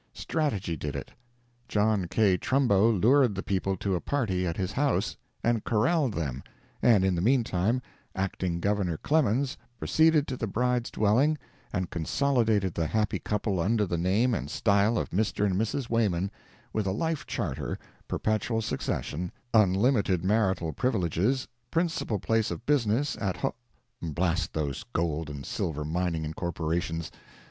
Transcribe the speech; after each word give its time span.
Strategy 0.15 0.75
did 0.75 0.95
it. 0.95 1.11
John 1.67 2.07
K. 2.07 2.35
Trumbo 2.35 2.89
lured 2.89 3.35
the 3.35 3.43
people 3.43 3.77
to 3.77 3.93
a 3.93 4.01
party 4.01 4.47
at 4.47 4.57
his 4.57 4.71
house, 4.71 5.15
and 5.43 5.63
corraled 5.63 6.15
them, 6.15 6.41
and 6.81 7.05
in 7.05 7.13
the 7.13 7.21
meantime 7.21 7.83
Acting 8.15 8.59
Governor 8.59 8.97
Clemens 8.97 9.57
proceeded 9.77 10.27
to 10.27 10.35
the 10.37 10.47
bride's 10.47 10.89
dwelling 10.89 11.37
and 11.71 11.91
consolidated 11.91 12.73
the 12.73 12.87
happy 12.87 13.19
couple 13.19 13.59
under 13.59 13.85
the 13.85 13.95
name 13.99 14.33
and 14.33 14.49
style 14.49 14.97
of 14.97 15.11
Mr. 15.11 15.45
and 15.45 15.53
Mrs. 15.53 15.87
Wayman, 15.87 16.31
with 16.73 16.87
a 16.87 16.91
life 16.91 17.27
charter, 17.27 17.77
perpetual 18.07 18.63
succession, 18.63 19.31
unlimited 19.53 20.25
marital 20.25 20.73
privileges, 20.73 21.47
principal 21.69 22.17
place 22.17 22.49
of 22.49 22.65
business 22.65 23.15
at 23.21 23.37
ho—blast 23.37 24.51
those 24.53 24.83
gold 24.93 25.29
and 25.29 25.45
silver 25.45 25.85
mining 25.85 26.25
incorporations! 26.25 27.11